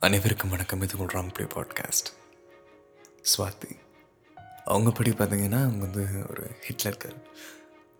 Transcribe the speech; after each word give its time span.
அனைவருக்கும் 0.00 0.50
வணக்கம். 0.50 0.82
இது 0.82 0.96
ராங் 0.96 1.32
ப்ளே 1.32 1.46
பாட்காஸ்ட் 1.46 2.08
ஸ்வாதி 3.22 3.70
அவங்க 4.64 4.90
படி 4.90 5.10
பார்த்தீங்கன்னா 5.10 5.60
அவங்க 5.60 5.84
வந்து 5.86 6.26
ஒரு 6.30 6.50
ஹிட்லர் 6.60 6.96
கேர்ள் 7.04 7.22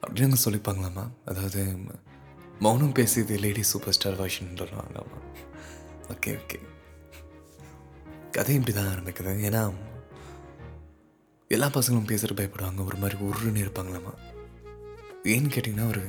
அப்படின்னு 0.00 0.29
அவங்க 0.29 0.40
சொல்லிப்பாங்களாமா? 0.45 1.04
அதாவது 1.24 1.76
மௌனம் 2.58 2.92
பேசியது 2.92 3.38
லேடி 3.38 3.62
சூப்பர் 3.62 3.92
ஸ்டார் 3.92 4.16
வாஷன் 4.16 4.54
சொல்லுவாங்களாமா? 4.54 5.19
ஓகே 6.08 6.38
ஓகே 6.38 6.61
கதை 8.30 8.54
இப்படி 8.54 8.76
தான் 8.76 8.87
ஆரம்பிக்குது 8.87 9.35
ஏன்னா 9.49 9.74
எல்லா 11.49 11.67
பசங்களும் 11.67 12.06
பேசுகிற 12.06 12.44
பயப்படுவாங்க. 12.44 12.85
ஒரு 12.85 12.96
மாதிரி 12.96 13.24
உருன்னு 13.24 13.65
இருப்பாங்களாமா? 13.65 14.15
ஏன்னு 15.24 15.53
கேட்டிங்கன்னா 15.54 15.88
ஒரு 15.88 16.02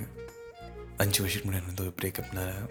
அஞ்சு 0.97 1.21
வருஷத்துக்கு 1.21 1.49
முன்னாடி 1.49 1.65
வந்து 1.65 1.83
ஒரு 1.83 1.93
பிரேக்கப்னால 2.01 2.69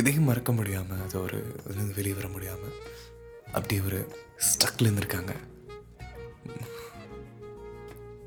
இதையும் 0.00 0.28
மறக்க 0.28 0.52
முடியாமல் 0.52 1.02
அது 1.04 1.16
ஒரு 1.26 1.38
இதுலேருந்து 1.68 1.98
வெளியே 1.98 2.14
வர 2.14 2.28
முடியாமல் 2.28 2.76
அப்படி 3.56 3.74
ஒரு 3.88 3.98
ஸ்டக்கில் 4.48 4.88
இருந்திருக்காங்க. 4.88 5.32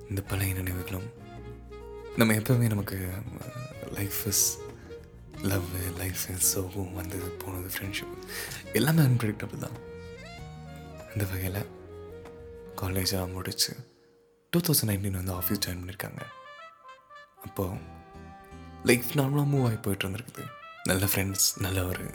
இந்த 0.09 0.21
பழைய 0.29 0.53
நினைவுகளும் 0.53 1.07
நம்ம 2.19 2.33
எப்பவுமே 2.33 2.67
நமக்கு 2.73 2.97
life 3.97 4.19
is 4.31 4.45
love 5.51 5.67
life 5.97 6.23
is 6.33 6.47
சோகம் 6.53 6.93
வந்தது 6.93 7.27
போனது 7.41 7.67
ஃப்ரெண்ட்ஷிப் 7.73 8.15
எல்லாமே 8.73 9.01
அன்பிரடிக்டபிள் 9.01 9.63
தான். 9.65 9.77
இந்த 11.13 11.25
வகையில் 11.31 11.61
காலேஜாக 12.81 13.33
முடிச்சு 13.33 13.73
டூ 14.53 14.59
தௌசண்ட் 14.67 14.89
நைன்டீன் 14.91 15.19
வந்து 15.19 15.35
ஆஃபீஸ் 15.39 15.63
ஜாயின் 15.65 15.81
பண்ணியிருக்காங்க 15.81 16.23
அப்போது 17.45 17.79
லைஃப் 18.83 19.11
நார்மலாக 19.15 19.51
மூவ் 19.53 19.67
ஆகி 19.67 19.79
போயிட்டு 19.85 20.05
இருந்திருக்குது. 20.05 20.45
நல்ல 20.89 21.05
ஃப்ரெண்ட்ஸ் 21.11 21.47
நல்ல 21.65 21.79
ஒரு 21.91 22.05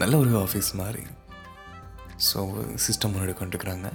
நல்ல 0.00 0.14
ஒரு 0.22 0.32
ஆஃபீஸ் 0.44 0.70
மாதிரி. 0.80 1.02
ஸோ 2.28 2.38
சிஸ்டம் 2.84 3.12
முன்னாடி 3.14 3.34
கொண்டுக்கிறாங்க 3.38 3.86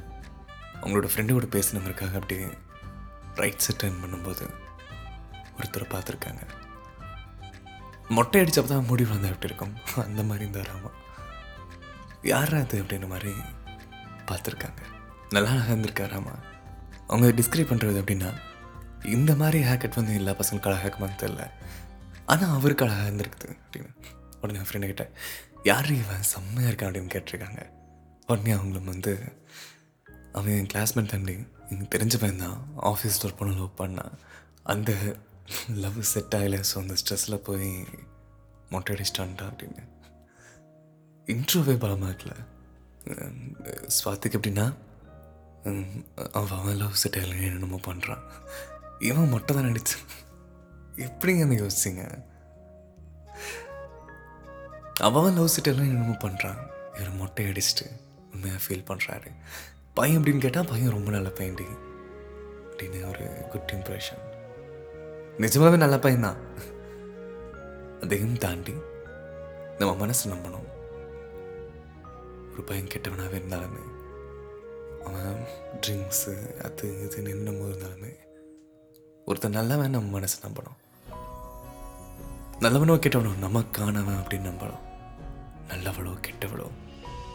அவங்களோட 0.80 1.08
ஃப்ரெண்டோட 1.11 1.48
பேசினவருக்காக 1.56 2.20
அப்படியே 2.20 2.48
ரைட் 3.42 3.64
செட் 3.66 3.80
டர்ன் 3.81 4.02
பண்ணும்போது 4.03 4.45
ஒருத்தரை 5.58 5.88
பார்த்துருக்காங்க. 5.94 6.44
மொட்டை 8.17 8.42
அடித்தப்ப 8.42 8.70
தான் 8.73 8.88
முடி 8.89 9.03
வளர்ந்து 9.09 9.31
எப்படி 9.34 9.50
இருக்கும்? 9.52 9.73
அந்த 10.06 10.22
மாதிரி 10.30 10.44
இந்த 10.50 10.61
ராமா 10.70 10.92
யார் 12.31 12.54
அது 12.61 12.78
அப்படின்ற 12.83 13.08
மாதிரி 13.16 13.33
பார்த்துருக்காங்க. 14.30 14.81
நல்லா 15.36 15.52
அழகாக 15.56 15.73
இருந்திருக்காராமா 15.73 16.33
அவங்க 17.09 17.28
டிஸ்கிரைப் 17.39 17.72
பண்ணுறது 17.72 18.02
அப்படின்னா 18.04 18.31
இந்த 19.17 19.31
மாதிரி 19.42 19.59
ஹேக்கெட் 19.70 20.00
வந்து 20.00 20.16
எல்லா 20.22 20.33
பசங்களுக்கான 20.39 20.73
அழகாக 20.73 20.88
இருக்குமான்னு 20.88 21.22
தெரில 21.23 21.44
ஆனால் 22.31 22.55
அவருக்கு 22.58 22.85
அழகாக 22.85 23.08
இருந்திருக்குது 23.09 23.47
அப்படின்னு. 23.61 23.91
உடனே 24.41 24.59
என் 24.61 24.67
ஃப்ரெண்டு 24.69 24.89
கிட்ட 24.91 25.05
யார் 25.69 25.89
இவன்? 26.02 26.27
செம்மையாக 26.31 26.69
இருக்கான் 26.69 26.89
அப்படின்னு 26.89 27.13
கேட்டிருக்காங்க. 27.16 27.61
உடனே 28.31 28.52
அவங்களும் 28.58 28.91
வந்து 28.94 29.13
அவன் 30.38 30.55
என் 30.59 30.71
கிளாஸ்மேட் 30.73 31.13
தம்பி. 31.13 31.36
எனக்கு 31.69 31.94
தெரிஞ்ச 31.95 32.16
பையன் 32.21 32.44
தான். 32.45 32.59
ஆஃபீஸில் 32.91 33.25
ஒரு 33.30 33.36
பொண்ணு 33.39 33.55
லவ் 33.61 33.80
பண்ணான் 33.81 34.13
அந்த 34.73 34.91
லவ் 35.83 35.99
செட் 36.13 36.36
ஆகலை. 36.39 36.59
ஸோ 36.69 36.75
அந்த 36.83 36.95
ஸ்ட்ரெஸ்ஸில் 37.02 37.44
போய் 37.47 37.67
மொட்டை 38.73 38.89
அடிச்சிட்டான்டா 38.95 39.45
அப்படின்னு. 39.49 39.83
இன்ட்ரோவே 41.27 41.75
பலமாக 41.83 42.11
இருக்கல. 42.11 42.36
ஸ்வாத்திக்கு 43.97 44.38
எப்படின்னா 44.39 44.67
அவன் 46.38 46.58
அவன் 46.59 46.80
லவ் 46.81 46.99
செட் 47.02 47.17
ஆகலை 47.19 47.38
என்னென்னமோ 47.47 47.80
பண்ணுறான் 47.88 48.23
இவன் 49.09 49.31
மொட்டை 49.33 49.52
தான் 49.55 49.69
நடிச்சு 49.69 49.97
எப்படிங்க 51.05 51.44
அந்த 51.44 51.58
யோசிச்சிங்க. 51.64 52.03
அவன் 55.08 55.36
லவ் 55.36 55.53
செட் 55.53 55.67
என்னமோ 55.67 56.16
பண்ணுறான் 56.23 56.61
இவர் 56.95 57.19
மொட்டை 57.19 57.45
அடிச்சுட்டு 57.45 57.86
உண்மையாக 58.33 58.61
ஃபீல் 58.64 58.88
பண்ணுறாரு 58.89 59.30
பையன் 59.94 60.22
அப்படின்னு 60.22 60.44
கேட்டால் 60.45 60.67
பையன் 60.67 60.95
ரொம்ப 60.95 61.09
நல்ல 61.11 61.30
பையன்டி 61.30 61.67
அப்படின்னு 62.72 63.00
ஒரு 63.09 63.25
குட் 63.50 63.72
இம்ப்ரெஷன் 63.75 64.23
நிஜமாகவே 65.37 65.77
நல்ல 65.77 65.95
பையன்தான் 65.95 66.39
அதையும் 68.02 68.37
தாண்டி 68.37 68.73
நம்ம 69.77 69.95
மனசு 69.95 70.23
நம்பணும். 70.30 70.67
ஒரு 72.52 72.64
பையன் 72.66 72.92
கெட்டவனாகவே 72.93 73.37
இருந்தாலுமே 73.42 73.83
அவன் 75.05 75.45
ட்ரிங்க்ஸு 75.87 76.33
அது 76.61 76.86
இது 77.05 77.21
நின்னும் 77.21 77.64
இருந்தாலுமே 77.70 78.11
ஒருத்தன் 79.26 79.58
நல்லவன் 79.60 79.89
நம்ம 79.89 80.10
மனசு 80.10 80.48
நம்பணும். 80.48 80.80
நல்லவனோ 82.64 82.95
கெட்டவனோ 83.03 83.30
நமக்கானவன் 83.43 84.17
அப்படின்னு 84.21 84.47
நம்பணும். 84.47 84.81
நல்லவளோ 85.70 86.14
கெட்டவளோ 86.25 86.65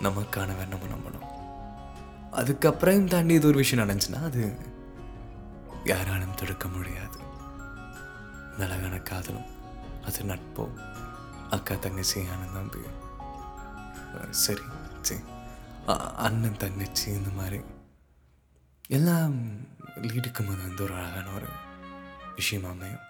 நமக்கானவன் 0.06 0.72
நம்ம 0.72 0.88
நம்பணும். 0.94 1.28
அதுக்கப்புறம் 2.40 3.06
தாண்டி 3.12 3.34
இது 3.38 3.48
ஒரு 3.50 3.58
விஷயம் 3.62 3.82
நடந்துச்சுன்னா 3.82 4.20
அது 4.30 4.42
யாராலும் 5.92 6.36
தடுக்க 6.40 6.68
முடியாது. 6.74 7.18
இந்த 8.50 9.00
காதலும் 9.10 9.48
அது 10.08 10.28
நட்போ 10.30 10.66
அக்கா 11.56 11.74
தங்கச்சி 11.84 12.20
அண்ணன் 12.34 12.54
தம்பி 12.58 12.82
சரி 14.44 14.66
சரி 15.08 15.22
அண்ணன் 16.26 16.60
தங்கச்சி 16.64 17.08
இந்த 17.18 17.30
மாதிரி. 17.40 17.60
எல்லாம் 18.98 19.34
லீடுக்கும் 20.06 20.50
அது 20.52 20.64
வந்து 20.68 20.84
ஒரு 20.86 20.94
அழகான 21.00 21.26
ஒரு 21.38 21.50
விஷயமா 22.38 22.70
அமையும். 22.76 23.04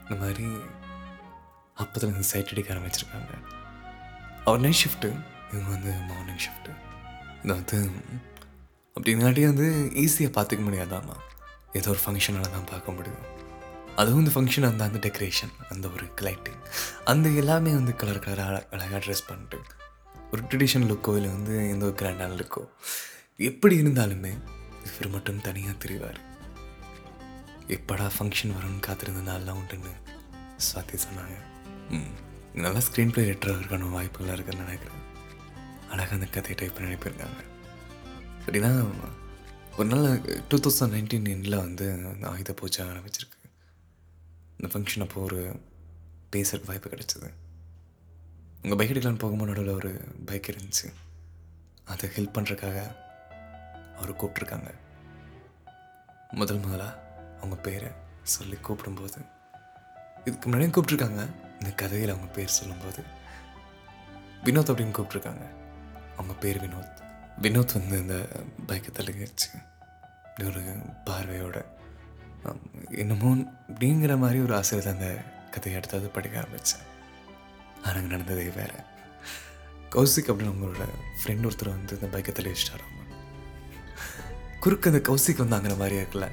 இந்த 0.00 0.16
மாதிரி 0.22 0.46
அப்போதுலேருந்து 1.82 2.30
சைட் 2.30 2.52
அடிக்க 2.52 2.74
ஆரம்பிச்சிருக்காங்க. 2.74 3.32
அவர் 4.46 4.62
நைட் 4.64 4.80
ஷிஃப்ட்டு 4.82 5.10
இவங்க 5.52 5.68
வந்து 5.76 5.92
மார்னிங் 6.10 6.42
ஷிஃப்ட்டு 6.46 6.72
இது 7.44 7.52
வந்து 7.58 7.78
அப்படின்னாட்டி 8.96 9.42
வந்து 9.50 9.68
ஈஸியாக 10.02 10.32
பார்த்துக்க 10.36 10.62
முடியாதாம்மா 10.66 11.16
ஏதோ 11.78 11.88
ஒரு 11.94 12.00
ஃபங்க்ஷனால 12.04 12.50
தான் 12.56 12.68
பார்க்க 12.72 12.96
முடியும். 12.98 13.24
அதுவும் 14.00 14.20
இந்த 14.22 14.32
ஃபங்க்ஷன் 14.34 14.66
அந்த 14.68 14.82
அந்த 14.88 14.98
டெக்கரேஷன் 15.06 15.52
அந்த 15.72 15.86
ஒரு 15.94 16.06
லைட்டிங் 16.26 16.60
அந்த 17.12 17.26
எல்லாமே 17.40 17.72
வந்து 17.78 17.92
கலர் 18.00 18.22
கலராக 18.24 18.60
அழகாக 18.74 19.00
ட்ரெஸ் 19.06 19.26
பண்ணிட்டு 19.30 19.58
ஒரு 20.32 20.42
ட்ரெடிஷனல் 20.50 20.90
லுக்கோ 20.92 21.12
இல்லை 21.18 21.30
வந்து 21.36 21.54
எந்த 21.72 21.84
ஒரு 21.88 21.96
கிராண்டான 22.00 22.36
லுக்கோ 22.40 22.62
எப்படி 23.50 23.74
இருந்தாலுமே 23.82 24.32
இவர் 24.88 25.12
மட்டும் 25.14 25.42
தனியாக 25.48 25.76
தெரிவார். 25.84 26.20
எப்படா 27.76 28.06
ஃபங்க்ஷன் 28.16 28.54
வரும்னு 28.56 28.84
காத்திருந்த 28.86 29.22
நாள்லாம் 29.30 29.60
உண்டுன்னு 29.60 29.92
சுவாத்தி 30.66 30.98
சொன்னாங்க. 31.06 31.36
நல்லா 32.54 32.78
ஸ்க்ரீன் 32.78 33.12
ப்ளே 33.12 33.30
ரைட்டராக 33.30 33.78
வாய்ப்புகளாக 33.96 34.32
இருக்குன்னு 34.32 34.64
நினைக்கிறேன். 34.64 35.02
அழகாக 35.90 36.14
அந்த 36.14 36.26
கதையை 36.26 36.54
டைப் 36.54 36.74
பண்ணி 36.74 36.94
அனுப்பியிருக்காங்க. 36.94 37.42
அப்படின்னா 38.46 38.90
ஒரு 39.78 39.88
நாள் 39.88 40.20
டூ 40.48 40.56
தௌசண்ட் 40.56 40.92
நைன்டீன் 40.92 41.30
எண்டில் 41.34 41.56
வந்து 41.56 41.92
அந்த 41.92 42.28
ஆயுத 42.28 42.52
பூஜை 42.52 42.86
ஆரம்பிச்சிருக்கு. 42.86 43.38
இந்த 44.58 44.78
ஃபங்க்ஷன் 44.78 45.00
அப்போது 45.00 45.26
ஒரு 45.26 45.60
பேசுகிறக்கு 46.36 46.66
வாய்ப்பு 46.66 46.90
கிடச்சிது. 46.90 47.30
உங்கள் 48.62 48.78
பைக் 48.78 48.96
எடுக்கலான்னு 48.96 49.18
போகும்போது 49.18 49.52
நடுவில் 49.52 49.74
ஒரு 49.74 50.00
பைக் 50.26 50.54
இருந்துச்சு. 50.54 50.92
அதை 51.84 52.10
ஹெல்ப் 52.16 52.36
பண்ணுறதுக்காக 52.36 52.96
அவர் 53.96 54.16
கூப்பிட்ருக்காங்க 54.16 54.74
முதல் 56.30 56.58
முதலாக 56.58 57.16
அவங்க 57.36 57.56
பேரை 57.56 57.88
சொல்லி 58.22 58.56
கூப்பிடும்போது 58.56 59.26
இதுக்கு 60.24 60.50
முன்னாடியும் 60.50 60.76
கூப்பிட்ருக்காங்க 60.76 61.22
இந்த 61.60 61.70
கதையில் 61.74 62.10
அவங்க 62.10 62.26
பேர் 62.26 62.56
சொல்லும்போது 62.60 63.02
வினோத் 64.44 64.70
அப்படின்னு 64.70 64.96
கூப்பிட்ருக்காங்க 64.98 65.44
அவங்க 66.16 66.34
பேர் 66.40 66.62
வினோத். 66.64 66.98
வினோத் 67.42 67.72
வந்து 67.72 67.98
இந்த 67.98 68.16
பைக்கை 68.68 68.90
தள்ளிச்சு 68.92 69.48
இப்படி 70.26 70.44
ஒரு 70.48 70.62
பார்வையோட 71.06 71.56
என்னமோ 73.02 73.30
அப்படிங்கிற 73.34 74.18
மாதிரி 74.18 74.40
ஒரு 74.40 74.54
ஆசையில் 74.56 74.92
அந்த 74.92 75.08
கதையை 75.50 75.80
எடுத்தாவது 75.80 76.08
படிக்க 76.08 76.38
ஆரம்பித்தேன் 76.38 76.84
ஆனால் 77.84 78.10
நடந்ததே 78.12 78.48
வேறு. 78.48 78.78
கௌசிக் 79.94 80.30
அப்படின்னு 80.30 80.52
அவங்களோட 80.52 80.84
ஃப்ரெண்ட் 81.20 81.46
ஒருத்தர் 81.48 81.74
வந்து 81.76 81.98
இந்த 82.00 82.18
பைக்கை 82.18 82.32
தள்ளி 82.32 82.50
வச்சிட்டாரு. 82.50 82.86
குறுக்கு 84.60 84.90
அந்த 84.90 85.00
கௌசிக் 85.08 85.42
வந்து 85.42 85.56
அங்கிற 85.56 85.76
மாதிரியே 85.76 86.02
இருக்குல்ல 86.02 86.28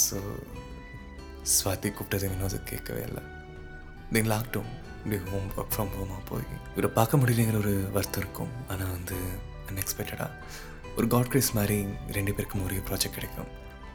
ஸோ 0.00 0.18
ஸ்வாதி 1.54 1.88
கூப்பிட்டது 1.96 2.26
வினோத 2.32 2.56
கேட்கவே 2.70 3.02
இல்லை. 3.08 3.22
தென் 4.14 4.30
லாக்டவுன் 4.32 4.72
இப்படி 5.02 5.18
ஹோம் 5.30 5.48
ஒர்க் 5.56 5.72
ஃப்ரம் 5.74 5.92
ஹோமாக 5.98 6.22
போய் 6.30 6.46
இவரை 6.72 6.90
பார்க்க 6.98 7.20
முடியலைங்கிற 7.20 7.58
ஒரு 7.64 7.74
வருத்தம் 7.96 8.22
இருக்கும். 8.22 8.52
ஆனால் 8.68 8.90
வந்து 8.96 9.16
அன்எக்ஸ்பெக்டடாக 9.68 10.30
ஒரு 10.96 11.06
காட் 11.14 11.30
கிரேஸ் 11.32 11.50
மாதிரி 11.58 11.78
ரெண்டு 12.16 12.32
பேருக்கும் 12.36 12.64
ஒரே 12.66 12.78
ப்ராஜெக்ட் 12.88 13.16
கிடைக்கும். 13.18 13.50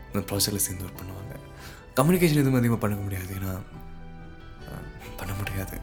அந்த 0.07 0.21
ப்ராஜெக்டில் 0.29 0.65
சேர்ந்து 0.65 0.85
ஒர்க் 0.87 0.99
பண்ணுவாங்க. 1.01 1.33
கம்யூனிகேஷன் 1.97 2.41
எதுவும் 2.43 2.59
அதிகமாக 2.59 2.81
பண்ண 2.83 2.95
முடியாது. 3.05 3.31
ஏன்னா 3.39 3.53
பண்ண 5.19 5.33
முடியாது. 5.41 5.77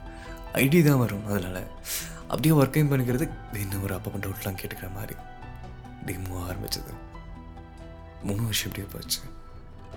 ஐடி 0.63 0.79
தான் 0.87 1.03
வரும் 1.05 1.27
அதனால். 1.27 1.63
அப்படியே 2.33 2.55
ஒர்க்கையும் 2.61 2.91
பண்ணிக்கிறது 2.93 3.27
இன்னும் 3.65 3.85
ஒரு 3.87 3.95
அப்பா 3.95 4.19
டவுட்லாம் 4.25 4.59
கேட்டுக்கிற 4.63 4.89
மாதிரி. 4.99 5.15
இப்படி 5.99 6.17
மூவ் 6.27 6.49
ஆரம்பிச்சது. 6.51 6.93
மூணு 8.29 8.43
வருஷம் 8.49 8.69
இப்படியே 8.71 8.89
போச்சு. 8.95 9.21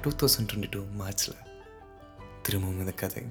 டூ 0.03 0.11
தௌசண்ட் 0.21 0.47
டுவெண்ட்டி 0.51 0.69
டூ 0.75 0.81
மார்ச்சில் 1.01 1.37
திரும்பவும் 2.43 2.79
இந்த 2.79 2.91
கதை. 2.91 3.23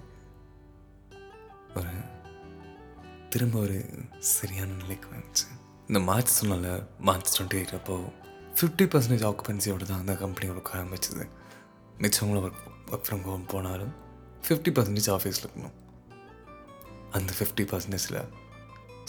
ஒரு 1.75 1.93
திரும்ப 3.31 3.59
ஒரு 3.59 3.79
சரியான 4.19 4.73
நிலைக்கு 4.73 5.09
வந்துச்சு. 5.09 5.47
இந்த 5.87 6.01
மார்ச் 6.01 6.33
சொன்னால 6.41 6.87
மார்ச் 6.99 7.31
டுவெண்ட்டி 7.37 7.59
எயிட் 7.61 7.75
அப்போ 7.75 7.97
ஃபிஃப்டி 8.57 8.87
பர்சன்டேஜ் 8.95 9.27
ஆக்குபென்சியோடு 9.29 9.85
தான் 9.85 9.99
அந்த 9.99 10.15
கம்பெனி 10.17 10.53
ஒர்க் 10.53 10.73
ஆரம்பிச்சது. 10.73 11.29
மிச்சவங்களும் 11.99 12.47
ஒர்க் 12.49 12.63
ஒர்க் 12.91 13.07
ஃப்ரம் 13.09 13.23
ஹோம் 13.23 13.47
போனாலும் 13.47 13.93
ஃபிஃப்டி 14.49 14.73
பர்சன்டேஜ் 14.79 15.11
ஆஃபீஸில் 15.15 15.47
இருக்கணும். 15.47 15.77
அந்த 17.11 17.33
ஃபிஃப்டி 17.39 17.65
பர்சன்டேஜில் 17.73 18.21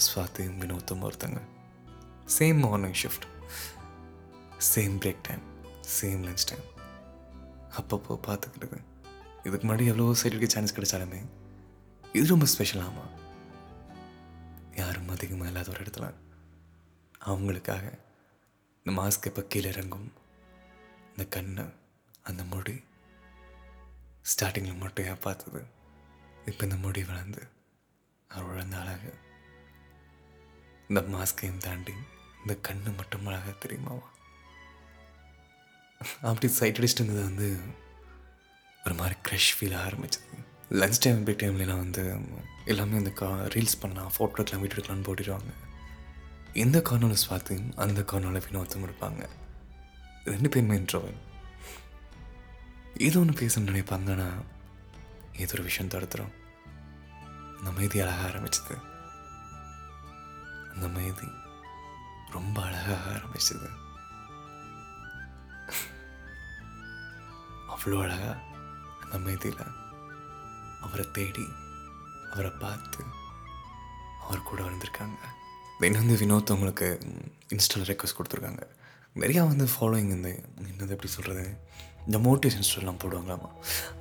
ஸ்வாதி 0.06 0.46
வினோத்தும் 0.62 1.04
ஒருத்தங்க. 1.08 1.40
Same 2.38 2.58
morning 2.58 2.98
shift 3.02 3.26
same 4.74 4.96
break 5.04 5.24
time 5.28 5.44
same 6.00 6.22
lunch 6.26 6.46
time 6.50 6.66
அப்பப்போ 7.78 8.18
பார்த்துக்கிட்டது. 8.26 8.78
இதுக்கு 9.44 9.66
முன்னாடி 9.66 9.86
எவ்வளோ 9.86 10.14
சைடுக்கு 10.14 10.46
சான்ஸ் 10.46 10.76
கிடைச்சாலுமே 10.76 11.20
இது 12.14 12.26
ரொம்ப 12.26 12.46
ஸ்பெஷலாமா 12.46 13.04
யாரும் 14.76 15.08
அதிகமாக 15.08 15.48
இல்லாத 15.48 15.70
ஒரு 15.70 15.84
இடத்துல 15.84 16.06
அவங்களுக்காக 17.24 17.84
இந்த 18.86 19.00
மாஸ்க் 19.00 19.26
எப்போ 19.26 19.42
கீழே 19.42 19.68
இறங்கும் 19.68 20.08
இந்த 21.10 21.24
கண்ணு 21.36 21.64
அந்த 22.22 22.44
முடி 22.44 22.76
ஸ்டார்டிங்கில் 24.24 24.80
மொட்டையாக 24.80 25.20
பார்த்தது 25.20 25.60
இப்போ 26.46 26.64
இந்த 26.64 26.76
முடி 26.76 27.02
வளர்ந்து 27.02 27.42
அவர் 28.30 28.44
வளர்ந்த 28.44 28.76
அழகு. 28.76 29.12
இந்த 30.88 31.00
மாஸ்கையும் 31.08 31.58
தாண்டி 31.58 31.94
இந்த 32.42 32.54
கண்ணு 32.68 32.96
மட்டும் 32.96 33.26
அழகாக 33.26 33.54
தெரியுமாவா? 33.64 34.06
அப்படி 36.22 36.48
சைட் 36.52 36.78
அடிச்சுட்டு 36.78 37.02
இருந்தது 37.02 37.24
வந்து 37.24 37.48
ஒரு 38.84 38.94
மாதிரி 38.94 39.14
க்ரெஷ் 39.28 39.52
ஃபீல் 39.56 39.76
ஆரம்பிச்சது. 39.86 40.38
லஞ்ச் 40.70 41.00
டைம் 41.00 41.26
பிரேக் 41.26 41.42
டைம்லாம் 41.42 41.82
வந்து 41.84 42.20
எல்லாமே 42.64 42.96
இந்த 42.96 43.10
கா 43.10 43.28
ரீல்ஸ் 43.54 43.80
பண்ணலாம் 43.80 44.10
ஃபோட்டோ 44.16 44.34
எடுக்கலாம் 44.34 44.64
வீடியோ 44.64 44.78
எடுக்கலாம்னு 44.78 45.06
போட்டுடுவாங்க 45.08 45.52
எந்த 46.52 46.82
கார்னரில் 46.88 47.22
ஸ்வாதி 47.24 47.72
அந்த 47.74 48.00
கார்னரில் 48.00 48.46
வினோத்தும் 48.46 48.86
இருப்பாங்க. 48.88 49.28
ரெண்டு 50.24 50.48
பேருமே 50.48 50.76
இன்ட்ரோவல் 50.76 51.18
ஏதோ 52.96 53.18
ஒன்று 53.18 53.40
பேசணும்னு 53.40 53.72
நினைப்பாங்க 53.72 54.10
ஆனால் 54.10 54.44
ஏதோ 55.32 55.52
ஒரு 55.52 55.62
விஷயம் 55.62 55.90
தடுத்துரும். 55.90 56.34
அந்த 57.58 57.70
மைதி 57.70 58.00
அழகாக 58.00 58.28
ஆரம்பிச்சது. 58.28 58.76
அந்த 60.74 60.88
மைதி 60.88 61.28
ரொம்ப 62.30 62.62
அழகாக 62.62 63.04
ஆரம்பிச்சது. 63.16 63.68
அவ்வளோ 67.74 68.02
அழகாக 68.02 68.52
அமைதியில் 69.18 69.64
அவரை 70.84 71.06
தேடி 71.16 71.46
அவரை 72.32 72.52
பார்த்து 72.62 73.02
அவர் 74.24 74.48
கூட 74.50 74.60
வந்திருக்காங்க. 74.62 75.18
தென் 75.80 75.98
வந்து 76.00 76.16
வினோத் 76.22 76.52
அவங்களுக்கு 76.52 76.88
இன்ஸ்டாவில் 77.54 77.88
ரெக்வஸ்ட் 77.90 78.18
கொடுத்துருக்காங்க. 78.18 78.62
நிறையா 79.22 79.42
வந்து 79.50 79.64
ஃபாலோயிங் 79.72 80.12
இந்த 80.16 80.28
என்னது 80.68 80.94
எப்படி 80.96 81.10
சொல்கிறது 81.16 81.44
இந்த 82.06 82.18
மோட்டிவேஷன் 82.26 82.66
ஸ்டோரிலாம் 82.68 83.02
போடுவாங்களாமா? 83.02 83.50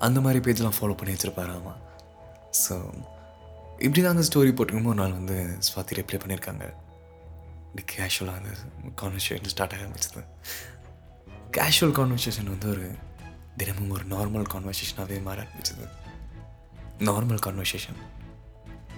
அந்த 0.06 0.22
மாதிரி 0.22 0.40
பேஜ்லாம் 0.46 0.78
ஃபாலோ 0.78 0.96
பண்ணி 1.00 1.14
வச்சுருப்பாராமா? 1.16 1.74
ஸோ 2.64 2.76
இப்படி 3.86 4.00
தான் 4.02 4.16
அந்த 4.16 4.26
ஸ்டோரி 4.30 4.52
போட்டுருக்கும் 4.56 4.92
ஒரு 4.94 5.02
நாள் 5.02 5.20
வந்து 5.20 5.38
ஸ்வாதி 5.68 5.98
ரிப்ளை 6.00 6.18
பண்ணியிருக்காங்க. 6.24 6.66
இப்படி 7.68 7.84
கேஷுவலாக 7.94 8.42
அந்த 8.42 8.52
கான்வர்சேஷன் 9.02 9.54
ஸ்டார்ட் 9.54 9.74
ஆக 9.76 9.86
ஆரம்பிச்சது. 9.86 10.24
கேஷுவல் 11.58 11.96
கான்வர்சேஷன் 12.00 12.52
வந்து 12.54 12.70
ஒரு 12.70 12.86
தினமும் 13.58 13.90
ஒரு 13.90 14.06
நார்மல் 14.06 14.46
கான்வர்சேஷனாகவே 14.54 15.22
மாற 15.22 15.44
ஆரம்பிச்சது. 15.44 15.88
நார்மல் 17.00 17.44
கான்வர்சேஷன் 17.46 18.00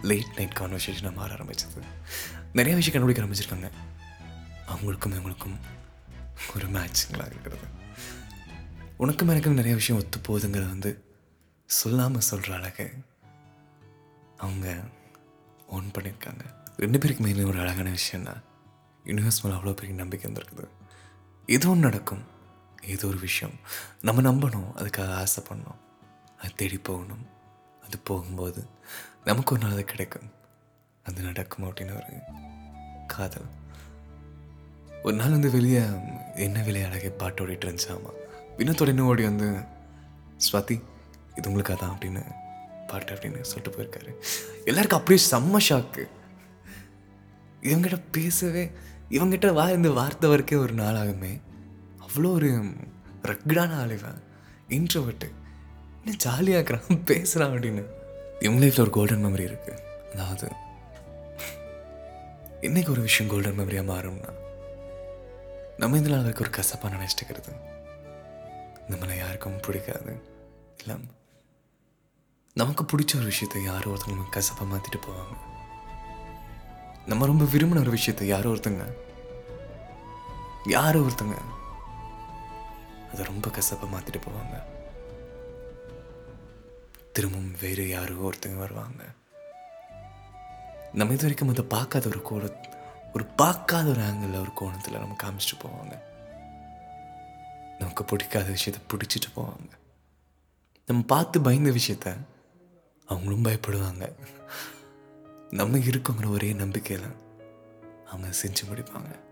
லேட் 0.01 0.31
நைட் 0.35 0.57
கான்வர்சேஷனாக 0.59 1.13
மாற 1.13 1.35
ஆரம்பிச்சது. 1.35 1.81
நிறைய 2.53 2.77
விஷயம் 2.77 3.05
கண்டுபிடிக்க 3.05 3.21
ஆரம்பிச்சிருக்காங்க. 3.21 3.69
அவங்களுக்கும் 4.67 5.15
இவங்களுக்கும் 5.17 5.57
ஒரு 6.55 6.67
மேட்சிங்களாக 6.67 7.25
இருக்கிறது. 7.25 7.67
உனக்கும் 8.97 9.27
எனக்கும் 9.27 9.53
நிறைய 9.53 9.75
விஷயம் 9.75 10.01
ஒத்து 10.01 10.19
போகுதுங்கிறது 10.19 10.67
வந்து 10.67 11.03
சொல்லாமல் 11.65 12.21
சொல்கிற 12.21 12.55
அழகை 12.55 12.89
அவங்க 14.37 14.79
ஓன் 15.67 15.91
பண்ணியிருக்காங்க. 15.93 16.43
ரெண்டு 16.77 16.97
பேருக்குமே 16.97 17.27
இன்னும் 17.27 17.49
ஒரு 17.49 17.59
அழகான 17.59 17.89
விஷயம்னா 17.89 18.43
யூனிவர்ஸ் 19.05 19.41
மேலே 19.43 19.57
அவ்வளோ 19.57 19.73
பெரிய 19.73 19.93
நம்பிக்கை 19.93 20.31
இருந்திருக்குது 20.31 20.67
இதுவும் 21.45 21.75
ஒன்று 21.75 21.89
நடக்கும். 21.89 22.23
ஏதோ 22.93 23.07
ஒரு 23.07 23.19
விஷயம் 23.19 23.55
நம்ம 24.01 24.21
நம்பணும் 24.29 24.69
அதுக்காக 24.81 25.11
ஆசைப்படணும். 25.23 25.79
அது 26.41 26.51
தேடி 26.55 26.77
போகணும். 26.77 27.25
அது 27.85 27.97
போகும்போது 28.09 28.61
நமக்கு 29.23 29.53
ஒரு 29.55 29.63
நாள் 29.63 29.75
அது 29.75 29.83
கிடைக்கும். 29.83 30.29
அது 31.03 31.21
நடக்கும் 31.21 31.65
அப்படின்னு 31.65 31.95
ஒரு 32.01 32.13
காதல். 33.07 33.49
ஒரு 35.03 35.15
நாள் 35.15 35.35
வந்து 35.37 35.51
வெளியே 35.51 35.81
என்ன 36.35 36.61
விலை 36.61 36.81
பாட்டு 37.09 37.47
ஓடிட்டு 37.47 37.67
இருந்துச்சாமா 37.67 38.11
வினத்தோட 38.57 38.87
இன்னும் 38.87 39.05
ஓடி 39.05 39.23
வந்து 39.23 39.47
ஸ்வாதி 40.45 40.75
இது 41.35 41.49
உங்களுக்காக 41.49 41.77
தான் 41.79 41.93
அப்படின்னு 41.95 42.23
பாட்டு 42.87 43.13
அப்படின்னு 43.13 43.41
சொல்லிட்டு 43.41 43.77
போயிருக்காரு. 43.77 44.11
எல்லாருக்கும் 44.65 44.99
அப்படியே 44.99 45.27
செம்ம 45.31 45.59
ஷாக்கு 45.69 46.03
இவங்கிட்ட 47.61 47.97
பேசவே 48.11 48.71
இவங்ககிட்ட 49.09 49.53
வா 49.53 49.69
இந்த 49.69 49.89
வார்த்தை 49.89 50.29
வரைக்கும் 50.29 50.61
ஒரு 50.61 50.73
நாளாகுமே. 50.73 51.31
அவ்வளோ 52.15 52.29
ஒரு 52.31 52.49
ரக்கடான 53.29 53.71
ஆளுவன் 53.79 54.19
இன்ட்ரோவர்ட்டு 54.75 55.27
என்ன 55.99 56.13
ஜாலியாக 56.17 56.57
இருக்கிறான் 56.59 57.01
பேசுகிறான் 57.09 57.53
அப்படின்னு. 57.53 57.83
இவங்க 58.39 58.59
லைஃப்பில் 58.61 58.83
ஒரு 58.83 58.93
கோல்டன் 58.97 59.23
மெமரி 59.25 59.43
இருக்குது 59.47 59.81
அதாவது 60.13 60.47
இன்றைக்கி 62.67 62.89
ஒரு 62.89 63.01
விஷயம் 63.07 63.31
கோல்டன் 63.31 63.57
மெமரியாக 63.59 63.85
மாறும்னா 63.89 64.31
நம்ம 65.81 65.97
இந்த 65.97 66.09
நாள் 66.09 66.29
ஒரு 66.43 66.49
கசப்பாக 66.49 66.91
நினச்சிட்டுக்கிறது 66.95 67.51
நம்மளை 68.91 69.17
யாருக்கும் 69.17 69.59
பிடிக்காது. 69.67 70.13
இல்லை 70.79 70.95
நமக்கு 72.53 72.85
பிடிச்ச 72.91 73.13
ஒரு 73.15 73.29
விஷயத்தை 73.33 73.63
யாரோ 73.63 73.91
ஒருத்தங்க 73.95 74.17
நம்ம 74.19 74.35
கசப்பாக 74.37 74.69
மாற்றிட்டு 74.71 75.01
போவாங்க. 75.07 75.35
நம்ம 77.11 77.25
ரொம்ப 77.33 77.45
விரும்பின 77.55 77.83
ஒரு 77.85 77.93
விஷயத்தை 77.99 78.27
யாரோ 78.33 78.49
ஒருத்தங்க 78.49 78.85
யாரோ 80.77 80.99
ஒருத்தங்க 80.99 81.37
அதை 83.15 83.25
ரொம்ப 83.25 83.49
கசப்பாக 83.49 83.97
மாற்றிட்டு 83.97 84.21
போவாங்க. 84.21 84.63
திரும்பவும் 87.13 87.55
வேறு 87.61 87.89
யாரோ 87.89 88.13
ஒருத்தங்க 88.13 88.57
வருவாங்க. 88.57 89.03
நம்ம 90.93 91.13
இது 91.13 91.21
வரைக்கும் 91.21 91.49
அதை 91.49 91.63
பார்க்காத 91.63 92.07
ஒரு 92.07 92.21
கோண 92.21 92.55
ஒரு 93.13 93.25
பார்க்காத 93.25 93.89
ஒரு 93.89 94.01
ஆங்கிளில் 94.01 94.39
ஒரு 94.39 94.53
கோணத்தில் 94.53 94.97
நம்ம 94.97 95.15
காமிச்சிட்டு 95.23 95.65
போவாங்க. 95.65 95.99
நமக்கு 97.79 98.05
பிடிக்காத 98.05 98.49
விஷயத்த 98.49 98.81
பிடிச்சிட்டு 98.93 99.29
போவாங்க. 99.35 99.69
நம்ம 100.85 101.03
பார்த்து 101.03 101.41
பயந்த 101.41 101.69
விஷயத்த 101.69 102.17
அவங்களும் 103.05 103.45
பயப்படுவாங்க. 103.45 104.13
நம்ம 105.51 105.77
இருக்கோங்கிற 105.77 106.29
ஒரே 106.29 106.53
நம்பிக்கையில் 106.53 107.07
அவங்க 108.05 108.27
செஞ்சு 108.27 108.63
முடிப்பாங்க. 108.69 109.24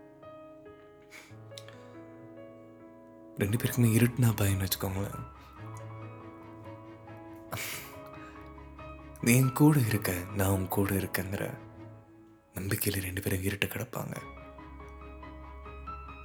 ரெண்டு 3.42 3.56
பேருக்குமே 3.56 3.88
இருட்டுனா 3.98 4.28
பயன்னு 4.40 4.66
வச்சுக்கோங்களேன். 4.66 5.22
நீ 9.20 9.32
என் 9.40 9.52
கூட 9.52 9.78
இருக்க 9.90 10.12
நான் 10.38 10.54
உன் 10.54 10.68
கூட 10.76 10.90
இருக்கேங்கிற 10.94 11.44
நம்பிக்கையில் 12.54 13.04
ரெண்டு 13.04 13.22
பேரும் 13.22 13.46
இருட்டு 13.48 13.66
கிடப்பாங்க. 13.66 14.14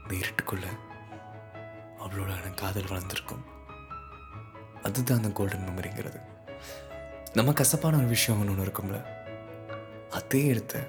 இந்த 0.01 0.13
இருட்டுக்குள்ள 0.21 0.67
அவளோட 2.03 2.53
காதல் 2.61 2.89
வளர்ந்துருக்கும். 2.91 3.43
அதுதான் 4.83 5.17
அந்த 5.17 5.31
கோல்டன் 5.31 5.67
மெமரிங்கிறது 5.69 6.19
நம்ம 7.33 7.53
கசப்பான 7.53 7.97
ஒரு 7.97 8.07
விஷயம் 8.07 8.41
ஒன்று 8.41 8.65
இருக்கும்ல. 8.65 8.99
அதே 10.09 10.41
இடத்த 10.45 10.83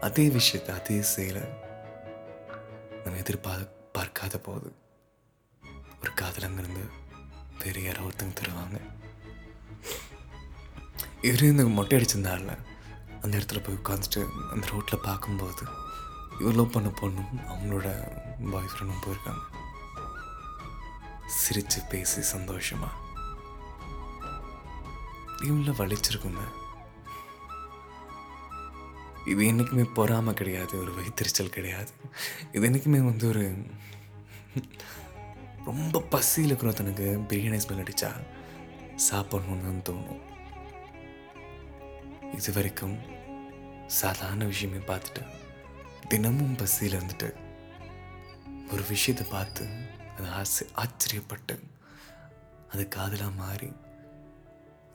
அதே 0.00 0.28
விஷயத்தை 0.38 0.74
அதே 0.78 0.96
செயலை 1.14 1.42
நம்ம 3.02 3.18
எதிர்பார்க்க 3.18 3.78
பார்க்காத 3.96 4.38
போது 4.38 4.68
வேறு 7.70 7.82
யாரோ 7.84 8.04
ஒருத்தங்க 8.06 8.34
தருவாங்க. 8.38 8.76
இவரு 11.26 11.44
இந்த 11.52 11.64
மொட்டை 11.74 11.94
அடிச்சிருந்தார்ல 11.98 12.52
அந்த 13.22 13.32
இடத்துல 13.38 13.58
போய் 13.64 13.78
உட்காந்துட்டு 13.80 14.20
அந்த 14.52 14.64
ரோட்டில் 14.70 15.04
பார்க்கும்போது 15.04 15.64
இவர் 16.40 16.56
லவ் 16.58 16.74
பண்ண 16.74 16.88
பொண்ணும் 17.00 17.30
அவங்களோட 17.52 17.88
பாய் 18.52 18.70
ஃப்ரெண்டும் 18.72 19.04
போயிருக்காங்க. 19.04 19.44
சிரிச்சு 21.40 21.80
பேசி 21.92 22.22
சந்தோஷமா. 22.32 22.90
இவங்கள 25.46 25.74
வலிச்சிருக்குங்க. 25.82 26.44
இது 29.32 29.40
என்றைக்குமே 29.50 29.86
பொறாமை 29.98 30.34
கிடையாது 30.34 30.74
ஒரு 30.82 30.92
வைத்தறிச்சல் 30.98 31.56
கிடையாது. 31.58 31.92
இது 32.52 32.66
என்றைக்குமே 32.66 33.02
வந்து 33.10 33.28
ஒரு 33.28 33.44
ரொம்ப 35.64 36.00
பசியில் 36.00 36.52
இருக்கிறவனுக்கு 36.52 37.06
பிரியாணி 37.30 37.58
ஸ்மெல் 37.64 37.82
அடித்தா 37.82 38.10
சாப்பிட்ணுன்னு 39.06 39.82
தோணும். 39.88 40.22
இது 42.34 42.52
வரைக்கும் 42.52 42.96
சாதாரண 43.86 44.44
விஷயமே 44.44 44.76
பார்த்துட்டு 44.76 45.22
தினமும் 46.08 46.54
பசியில் 46.54 46.96
இருந்துட்டு 47.00 47.28
ஒரு 48.72 48.82
விஷயத்தை 48.88 49.26
பார்த்து 49.30 49.64
அது 50.16 50.28
ஆசை 50.28 50.66
ஆச்சரியப்பட்டு 50.74 51.56
அது 52.70 52.88
காதலாக 52.88 53.30
மாறி 53.30 53.72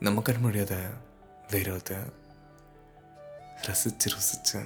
நம்ம 0.00 0.22
கண் 0.22 0.44
முடியாத 0.46 0.74
வேற 1.50 1.70
ஒருத்தன் 1.70 2.12
ரசிச்சு 3.66 4.60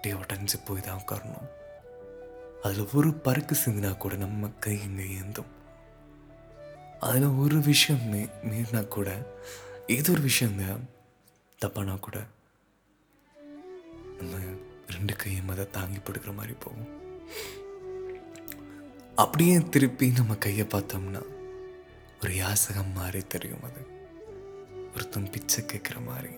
டே 0.00 0.10
அப்படியே 0.10 0.14
உடஞ்சி 0.22 0.58
போய் 0.64 0.80
தான் 0.80 1.02
உட்காரணும். 1.02 1.50
அதில் 2.62 2.88
ஒரு 2.92 3.12
பறக்கு 3.14 3.54
சிந்தினா 3.54 3.96
கூட 3.96 4.14
நம்ம 4.14 4.48
கை 4.48 4.82
இங்கே 4.82 5.04
ஏந்தும். 5.04 5.50
அதில் 7.00 7.26
ஒரு 7.26 7.58
விஷயம் 7.60 8.08
மீ 8.08 8.20
மீறினா 8.50 8.88
கூட 8.88 9.10
ஏதோ 9.86 10.12
ஒரு 10.12 10.22
விஷயங்க 10.22 10.64
தப்பானா 11.60 12.00
கூட 12.00 12.18
நம்ம 14.18 14.36
ரெண்டு 14.86 15.16
கையும் 15.16 15.48
அதை 15.48 15.70
தாங்கி 15.70 15.98
படுக்கிற 15.98 16.34
மாதிரி 16.34 16.52
போகும். 16.52 16.90
அப்படியே 19.14 19.56
திருப்பி 19.58 20.06
நம்ம 20.10 20.34
கையை 20.34 20.66
பார்த்தோம்னா 20.66 21.22
ஒரு 22.22 22.34
யாசகம் 22.36 22.92
மாதிரி 22.92 23.22
தெரியும் 23.26 23.64
அது. 23.64 23.82
ஒருத்தன் 24.94 25.30
பிச்சை 25.30 25.64
கேட்குற 25.64 26.04
மாதிரி. 26.04 26.32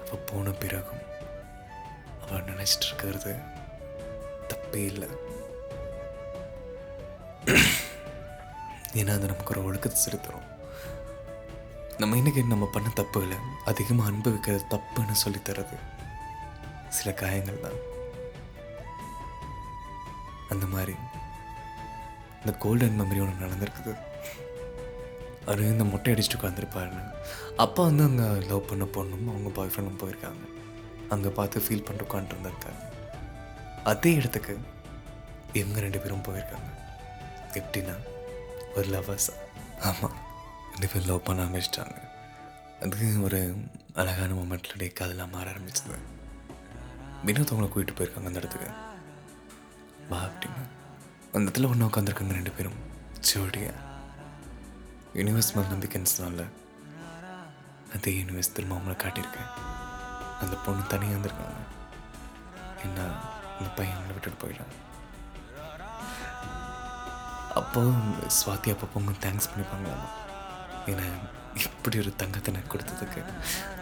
அப்போ 0.00 0.16
போன 0.16 0.50
பிறகும் 0.50 1.04
அவள் 2.22 2.44
நினச்சிட்டு 2.44 2.86
இருக்கிறது 2.86 3.32
தப்பே 4.68 4.80
இல்லை 4.92 5.08
ஏன்னா 9.00 9.12
அது 9.16 9.30
நமக்கு 9.30 9.52
ஒரு 9.54 9.60
ஒழுக்கத்தை 9.68 9.98
செலுத்துகிறோம் 10.00 10.46
நம்ம 12.00 12.16
இன்றைக்கி 12.20 12.40
நம்ம 12.52 12.66
பண்ண 12.74 12.88
தப்புகளை 12.98 13.38
அதிகமாக 13.70 14.10
அனுபவிக்கிறது 14.10 14.64
தப்புன்னு 14.74 15.14
சொல்லி 15.22 15.40
தர்றது 15.48 15.76
சில 16.96 17.12
காயங்கள் 17.20 17.62
தான். 17.64 17.78
அந்த 20.52 20.66
மாதிரி 20.74 20.94
இந்த 22.40 22.52
கோல்டன் 22.64 22.98
மெமரி 23.00 23.22
ஒன்று 23.24 23.44
நடந்திருக்குது. 23.44 23.94
அது 25.52 25.70
இந்த 25.74 25.86
மொட்டை 25.92 26.12
அடிச்சுட்டு 26.12 26.38
உட்காந்துருப்பாருன்னு 26.40 27.04
அப்பா 27.64 27.82
வந்து 27.88 28.06
அங்கே 28.08 28.28
லவ் 28.50 28.68
பண்ண 28.72 28.86
பொண்ணும் 28.98 29.32
அவங்க 29.32 29.52
பாய் 29.58 29.72
ஃப்ரெண்டும் 29.74 30.00
போயிருக்காங்க. 30.02 30.44
அங்கே 31.16 31.32
பார்த்து 31.40 31.64
ஃபீல் 31.66 31.86
பண்ணிட்டு 31.86 32.08
உட்காந்துருந்துருக்காங்க 32.08 32.84
அதே 33.88 34.12
இடத்துக்கு 34.12 34.60
இவங்க 35.52 35.80
ரெண்டு 35.80 35.98
பேரும் 35.98 36.22
போயிருக்காங்க. 36.22 36.70
எப்படின்னா 37.52 37.94
ஒரு 38.74 38.88
லவ்வர்ஸ் 38.88 39.32
ஆமாம் 39.80 40.16
ரெண்டு 40.70 40.88
பேரும் 40.92 41.08
லவ் 41.08 41.22
பண்ண 41.22 41.44
ஆரம்பிச்சிட்டாங்க. 41.44 41.96
அது 42.82 43.22
ஒரு 43.22 43.54
அழகான 43.94 44.32
மூமெண்ட்டில் 44.32 44.78
டே 44.78 44.88
காதலாம் 44.88 45.30
மாற 45.30 45.50
ஆரம்பிச்சது. 45.50 45.94
வினோத் 47.26 47.52
அவங்கள 47.52 47.68
கூட்டிகிட்டு 47.68 47.96
போயிருக்காங்க 47.96 48.26
அந்த 48.26 48.38
இடத்துக்கு. 48.38 48.70
வா 50.08 50.24
அப்படின்னு. 50.24 50.66
அந்த 51.32 51.50
இடத்துல 51.50 51.68
ஒன்று 51.68 51.86
உட்காந்துருக்காங்க 51.86 52.32
ரெண்டு 52.32 52.50
பேரும். 52.50 52.78
ஜோடியா. 53.34 53.72
யூனிவர்ஸ் 55.14 55.54
மேல் 55.54 55.72
நம்பிக்கைன்னு 55.74 56.46
அதே 57.94 58.22
யூனிவர்ஸ் 58.22 58.52
திரும்ப 58.52 58.76
அவங்கள 58.76 58.96
காட்டியிருக்கேன் 58.96 59.50
அந்த 60.40 60.56
பொண்ணு 60.56 60.86
தனியாக 60.86 61.16
இருந்திருக்காங்க 61.18 61.66
என்ன 62.82 63.36
இந்த 63.58 63.70
பையன் 63.76 64.06
விட்டுட்டு 64.06 64.40
போயிட்டான் 64.42 64.74
அப்போ 67.60 67.80
சுவாதி 68.38 68.70
அப்பப்போ 68.72 69.14
தேங்க்ஸ் 69.24 69.50
பண்ணிப்பாங்க 69.52 69.90
ஏன்னா 70.90 71.06
இப்படி 71.64 71.98
ஒரு 71.98 72.10
தங்கத்தை 72.20 72.54
எனக்கு 72.54 72.72
கொடுத்ததுக்கு. 72.74 73.20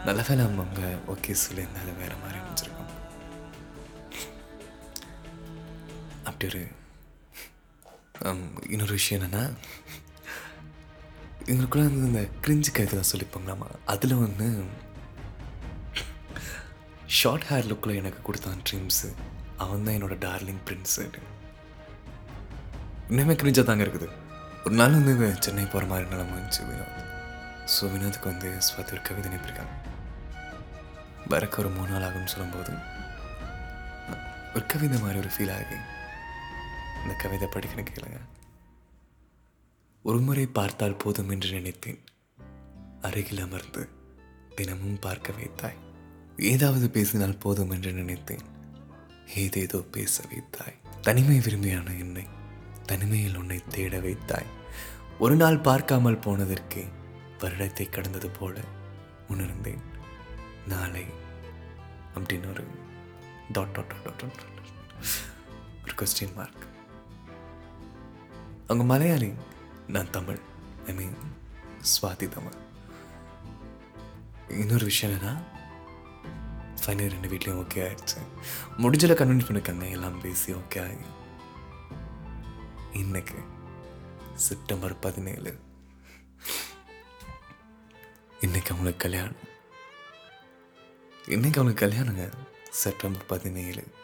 நல்ல 0.04 0.24
வேலை 0.28 0.44
அவங்க 0.44 0.80
ஓகே 1.12 1.34
சொல்லியிருந்தால 1.42 1.90
வேறு 1.98 2.16
மாதிரி 2.22 2.38
அமைஞ்சிருக்கும். 2.42 2.92
அப்படி 6.24 6.46
ஒரு 6.52 6.62
இன்னொரு 8.68 8.92
விஷயம் 8.92 9.22
என்னன்னா 9.22 9.42
எங்களுக்குள்ள 11.44 11.86
வந்து 11.88 12.10
இந்த 12.10 12.22
கிரிஞ்சு 12.44 12.70
கருத்து 12.72 13.10
சொல்லிப்பாங்களாமா? 13.12 13.68
அதில் 13.86 14.14
வந்து 14.14 14.48
ஷார்ட் 17.06 17.46
ஹேர் 17.50 17.68
லுக்கில் 17.70 18.00
எனக்கு 18.02 18.22
கொடுத்தான் 18.22 18.62
ட்ரீம்ஸு 18.70 19.10
அவன் 19.64 19.84
தான் 19.86 19.96
என்னோட 19.96 20.14
டார்லிங் 20.26 20.62
பிரின்ஸு. 20.68 21.04
இன்னுமே 23.10 23.34
கிரிஞ்சா 23.40 23.62
தாங்க 23.64 23.84
இருக்குது. 23.86 24.08
ஒரு 24.64 24.74
நாள் 24.80 24.96
வந்து 24.98 25.28
சென்னை 25.44 25.66
போகிற 25.72 25.86
மாதிரி 25.90 26.06
நிலம 26.12 26.34
இருந்துச்சு 26.36 26.62
வினோத். 26.68 27.02
ஸோ 27.74 27.84
வினோத்துக்கு 27.92 28.30
வந்து 28.32 28.48
ஸ்வாதி 28.66 28.94
ஒரு 28.96 29.02
கவிதை 29.08 29.26
அனுப்பியிருக்காங்க. 29.30 29.74
வரக்கு 31.32 31.58
ஒரு 31.62 31.70
மூணு 31.76 31.90
நாள் 31.92 32.06
ஆகும்னு 32.08 32.32
சொல்லும்போது 32.32 32.72
ஒரு 34.56 34.64
கவிதை 34.72 34.98
மாதிரி 35.04 35.18
ஒரு 35.22 35.30
ஃபீல் 35.34 35.54
ஆகி 35.58 35.78
இந்த 37.02 37.14
கவிதை 37.22 37.46
படிக்கணும் 37.54 37.88
கேளுங்க. 37.90 38.20
ஒரு 40.08 40.18
முறை 40.26 40.46
பார்த்தால் 40.58 41.00
போதும் 41.04 41.32
என்று 41.34 41.48
நினைத்தேன். 41.58 42.00
அருகில் 43.08 43.42
அமர்ந்து 43.46 43.82
தினமும் 44.58 45.00
பார்க்க 45.06 45.38
வைத்தாய். 45.38 45.80
ஏதாவது 46.52 46.86
பேசினால் 46.96 47.40
போதும் 47.44 47.72
என்று 47.76 47.92
நினைத்தேன். 48.00 48.44
ஏதேதோ 49.34 49.78
பேச 49.78 50.24
வைத்தாய். 50.28 50.76
தனிமை 51.02 51.40
விரும்பியான 51.40 51.92
என்னை 51.92 52.26
தனிமையில் 52.86 53.36
உன்னை 53.36 53.62
தேட 53.68 53.98
வைத்தாய். 53.98 54.50
ஒரு 55.18 55.36
நாள் 55.36 55.58
பார்க்காமல் 55.58 56.22
போனதற்கே 56.26 56.84
வருடத்தை 57.38 57.90
கடந்தது 57.90 58.30
போல 58.30 58.60
உணர்ந்தேன். 59.28 59.82
நாளை 60.68 61.04
அப்படின்னு 62.14 62.50
ஒரு 62.50 62.64
டாட் 63.52 63.70
டாட் 63.70 64.02
டாட் 64.04 64.16
டாட் 64.16 64.44
ஒரு 65.84 65.94
கொஸ்டின் 65.96 66.34
மார்க் 66.34 66.64
அவங்க 68.66 68.84
மலையாளி 68.94 69.32
நான் 69.88 70.10
தமிழ் 70.10 70.38
ஐ 70.86 70.94
மீன் 70.94 71.18
சுவாதி 71.92 72.28
தமிழ். 72.28 72.56
இன்னொரு 74.48 74.84
விஷயம் 74.84 75.18
என்னன்னா 75.18 75.34
ஃபைனலி 76.86 77.10
ரெண்டு 77.10 77.28
வீட்லேயும் 77.28 77.66
ஓகே 77.66 77.78
ஆயிடுச்சு. 77.78 78.18
முடிஞ்சல 78.78 79.14
கன்வின்ஸ் 79.14 79.46
பண்ணிருக்காங்க 79.46 79.90
எல்லாம் 79.90 80.20
பேசி 80.20 80.52
ஓகே 80.52 80.82
ஆகி 80.82 81.06
இன்னைக்கு 82.92 83.34
செப்டம்பர் 84.34 84.98
பதினேழு. 84.98 85.60
இன்னைக்கு 88.40 88.70
அவங்களுக்கு 88.70 89.08
கல்யாணம். 89.08 89.36
இன்னைக்கு 91.26 91.60
அவங்களுக்கு 91.60 91.86
கல்யாணங்க 91.86 92.32
செப்டம்பர் 92.70 93.26
பதினேழு 93.26 93.94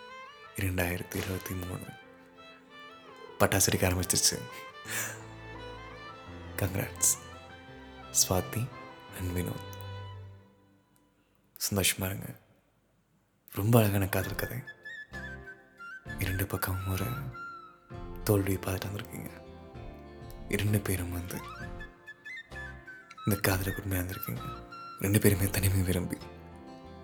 இரண்டாயிரத்தி 0.57 1.17
இருபத்தி 1.17 1.55
மூணு. 1.55 1.85
பட்டாசு 3.39 3.71
ஆரம்பிச்சிருச்சு. 3.73 4.41
கங்க்ராட்ஸ் 6.57 7.19
ஸ்வாதி 8.13 8.69
அண்ட் 9.19 9.37
வினோத் 9.37 9.71
சந்தோஷமா 11.71 12.07
இருங்க. 12.07 12.41
ரொம்ப 13.57 13.79
அழகான 13.79 14.09
காதல் 14.09 14.35
கதை. 14.35 14.59
இரண்டு 16.19 16.47
பக்கம் 16.47 16.79
ஒரு 16.91 17.07
தோல்வியை 18.25 18.61
பார்த்துட்டு 18.63 18.89
வந்திருக்கீங்க. 18.89 19.31
இரண்டு 20.49 20.81
பேரும் 20.81 21.13
வந்து 21.13 21.39
இந்த 23.27 23.37
காதலை 23.41 23.75
உண்மையாக 23.79 24.09
இருந்திருக்கீங்க. 24.09 24.45
ரெண்டு 25.01 25.19
பேருமே 25.19 25.49
தனிமை 25.51 25.83
விரும்பி. 25.83 26.17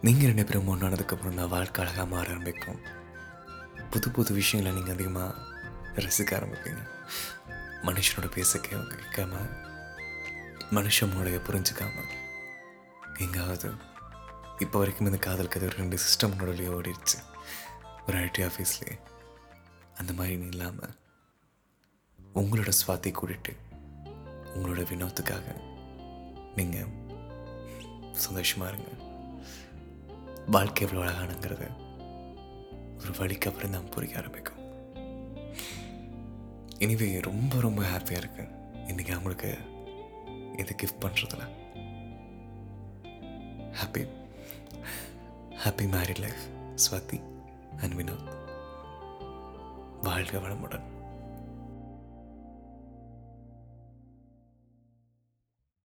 நீங்கள் 0.02 0.26
ரெண்டு 0.26 0.44
பேரும் 0.44 0.68
ஒன்றானதுக்கப்புறம் 0.68 1.34
தான் 1.34 1.48
வாழ்க்கை 1.48 1.84
அழகாக 1.84 2.06
மாற 2.06 2.28
ஆரம்பிக்கும். 2.28 2.80
புது 3.90 4.10
புது 4.10 4.34
விஷயங்களை 4.34 4.78
நீங்கள் 4.78 4.94
அதிகமாக 4.94 5.34
ரசிக்க 5.94 6.32
ஆரம்பிப்பீங்க. 6.38 6.82
மனுஷனோட 7.82 8.30
பேச 8.30 8.58
கேட்காம 8.58 9.34
மனுஷ 10.70 11.14
மூளையை 11.14 11.40
புரிஞ்சுக்காம 11.40 11.96
எங்காவது 13.18 13.96
இப்போ 14.64 14.78
வரைக்கும் 14.78 15.06
இந்த 15.06 15.18
காதல் 15.18 15.48
கதை 15.48 15.68
ஒரு 15.68 15.76
ரெண்டு 15.76 15.96
சிஸ்டம் 16.04 16.36
நடுவுலையே 16.38 16.70
ஓடிடுச்சு 16.76 17.18
ஒரு 18.06 18.18
ஐடி 18.18 18.42
ஆஃபீஸ்லேயே 18.46 18.96
அந்த 19.96 20.12
மாதிரி 20.12 20.46
இல்லாமல் 20.52 20.94
உங்களோட 22.34 22.72
சுவாத்தை 22.80 23.12
கூட்டிட்டு 23.12 23.52
உங்களோட 24.54 24.82
வினோத்துக்காக 24.90 25.46
நீங்கள் 26.56 26.92
சந்தோஷமாக 28.24 28.70
இருங்க. 28.72 28.92
வாழ்க்கை 30.46 30.86
எவ்வளோ 30.86 31.02
அழகானுங்கிறத 31.04 31.64
ஒரு 33.00 33.12
வழிக்கு 33.18 33.48
அப்புறம் 33.50 33.70
தான் 33.70 33.90
புரிய 33.90 34.18
ஆரம்பிக்கும். 34.18 34.62
எனிவே 36.78 37.08
ரொம்ப 37.20 37.60
ரொம்ப 37.60 37.82
ஹாப்பியாக 37.82 38.22
இருக்கு. 38.22 38.44
இன்னைக்கு 38.86 39.12
அவங்களுக்கு 39.12 39.50
இது 40.62 40.74
கிஃப்ட் 40.82 41.04
பண்ணுறதுல 41.04 41.44
happy 43.80 44.02
happy 45.64 45.86
married 45.86 46.18
life 46.18 46.42
Swathi 46.74 47.22
and 47.80 47.92
Vinoth 47.92 48.28
வாழ்க 50.02 50.38
வளமுடன். 50.38 50.82